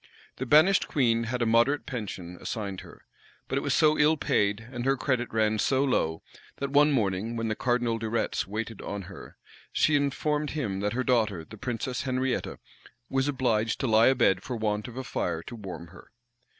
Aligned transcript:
The 0.37 0.47
banished 0.47 0.87
queen 0.87 1.25
had 1.25 1.43
a 1.43 1.45
moderate 1.45 1.85
pension 1.85 2.35
assigned 2.41 2.81
her; 2.81 3.05
but 3.47 3.55
it 3.55 3.61
was 3.61 3.75
so 3.75 3.99
ill 3.99 4.17
paid, 4.17 4.67
and 4.71 4.83
her 4.83 4.97
credit 4.97 5.31
ran 5.31 5.59
so 5.59 5.83
low, 5.83 6.23
that, 6.55 6.71
one 6.71 6.91
morning, 6.91 7.35
when 7.35 7.49
the 7.49 7.55
cardinal 7.55 7.99
De 7.99 8.09
Retz 8.09 8.47
waited 8.47 8.81
on 8.81 9.03
her, 9.03 9.37
she 9.71 9.95
informed 9.95 10.49
him 10.49 10.79
that 10.79 10.93
her 10.93 11.03
daughter, 11.03 11.45
the 11.45 11.55
princess 11.55 12.01
Henrietta, 12.01 12.57
was 13.11 13.27
obliged 13.27 13.79
to 13.81 13.85
lie 13.85 14.07
abed 14.07 14.41
for 14.41 14.55
want 14.55 14.87
of 14.87 14.97
a 14.97 15.03
fire 15.03 15.43
to 15.43 15.55
warm 15.55 15.89
her. 15.89 16.09